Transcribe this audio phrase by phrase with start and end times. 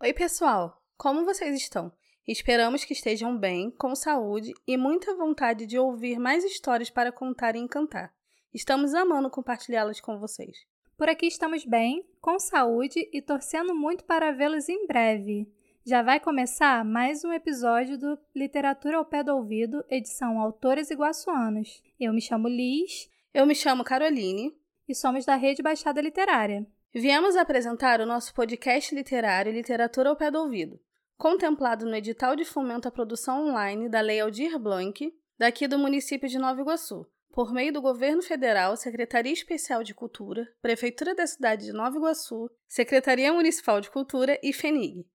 [0.00, 0.80] Oi, pessoal!
[0.96, 1.90] Como vocês estão?
[2.24, 7.56] Esperamos que estejam bem, com saúde e muita vontade de ouvir mais histórias para contar
[7.56, 8.14] e encantar.
[8.54, 10.56] Estamos amando compartilhá-las com vocês.
[10.96, 15.52] Por aqui estamos bem, com saúde e torcendo muito para vê-los em breve.
[15.84, 21.82] Já vai começar mais um episódio do Literatura ao Pé do Ouvido, edição Autores Iguaçuanos.
[21.98, 23.10] Eu me chamo Liz.
[23.34, 24.56] Eu me chamo Caroline.
[24.88, 26.64] E somos da Rede Baixada Literária.
[26.94, 30.80] Viemos apresentar o nosso podcast literário Literatura ao Pé do Ouvido,
[31.18, 36.26] contemplado no edital de fomento à produção online da Lei Aldir Blanc, daqui do município
[36.26, 41.66] de Nova Iguaçu, por meio do Governo Federal, Secretaria Especial de Cultura, Prefeitura da cidade
[41.66, 45.06] de Nova Iguaçu, Secretaria Municipal de Cultura e FENIG.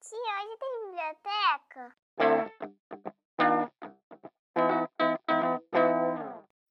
[0.00, 1.94] Tia, hoje tem biblioteca?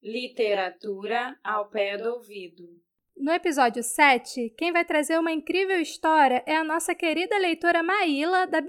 [0.02, 2.82] Literatura ao pé do ouvido.
[3.22, 8.48] No episódio 7, quem vai trazer uma incrível história é a nossa querida leitora Maíla
[8.48, 8.60] da.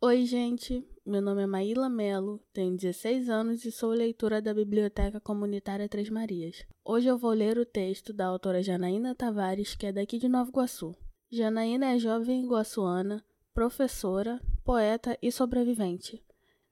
[0.00, 0.86] Oi, gente.
[1.04, 6.08] Meu nome é Maíla Melo, tenho 16 anos e sou leitora da Biblioteca Comunitária Três
[6.08, 6.64] Marias.
[6.84, 10.50] Hoje eu vou ler o texto da autora Janaína Tavares, que é daqui de Nova
[10.50, 10.94] Iguaçu.
[11.28, 16.22] Janaína é jovem iguaçuana, professora, poeta e sobrevivente.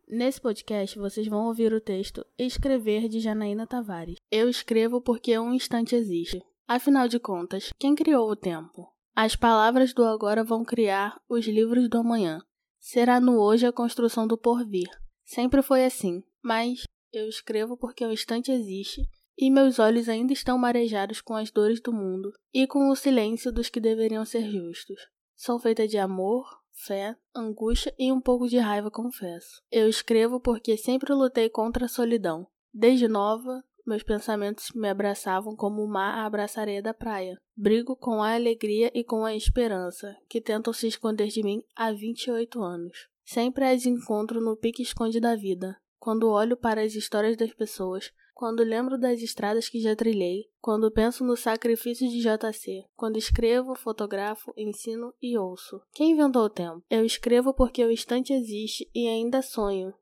[0.07, 4.19] Nesse podcast vocês vão ouvir o texto Escrever de Janaína Tavares.
[4.31, 6.41] Eu escrevo porque um instante existe.
[6.67, 8.91] Afinal de contas, quem criou o tempo?
[9.15, 12.41] As palavras do agora vão criar os livros do amanhã.
[12.81, 14.89] Será no hoje a construção do porvir.
[15.25, 19.03] Sempre foi assim, mas eu escrevo porque o instante existe
[19.37, 23.53] e meus olhos ainda estão marejados com as dores do mundo e com o silêncio
[23.53, 25.01] dos que deveriam ser justos.
[25.37, 29.61] Sou feita de amor, fé, angústia e um pouco de raiva, confesso.
[29.71, 32.47] Eu escrevo porque sempre lutei contra a solidão.
[32.73, 37.39] Desde nova, meus pensamentos me abraçavam como o mar a abraçareia da praia.
[37.57, 41.93] Brigo com a alegria e com a esperança, que tentam se esconder de mim há
[41.93, 43.09] 28 anos.
[43.25, 45.77] Sempre as encontro no pique esconde da vida.
[45.99, 50.91] Quando olho para as histórias das pessoas, quando lembro das estradas que já trilhei, quando
[50.91, 55.81] penso no sacrifício de JC, quando escrevo, fotografo, ensino e ouço.
[55.93, 56.83] Quem inventou o tempo?
[56.91, 59.95] Eu escrevo porque o instante existe e ainda sonho,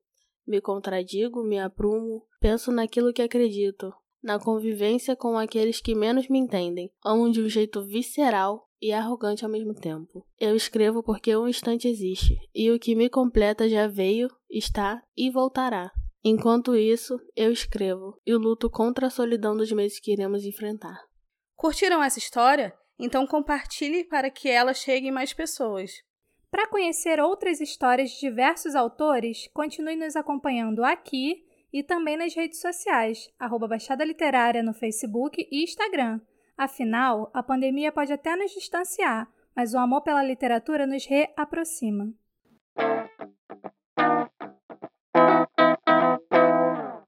[0.46, 3.92] me contradigo, me aprumo, penso naquilo que acredito,
[4.22, 9.44] na convivência com aqueles que menos me entendem, amo de um jeito visceral e arrogante
[9.44, 10.26] ao mesmo tempo.
[10.38, 15.30] Eu escrevo porque um instante existe, e o que me completa já veio, está e
[15.30, 15.90] voltará.
[16.24, 21.00] Enquanto isso, eu escrevo e luto contra a solidão dos meses que iremos enfrentar.
[21.56, 22.72] Curtiram essa história?
[22.98, 25.90] Então compartilhe para que ela chegue em mais pessoas.
[26.52, 32.60] Para conhecer outras histórias de diversos autores, continue nos acompanhando aqui e também nas redes
[32.60, 36.20] sociais, arroba Baixada Literária no Facebook e Instagram.
[36.54, 42.12] Afinal, a pandemia pode até nos distanciar, mas o amor pela literatura nos reaproxima.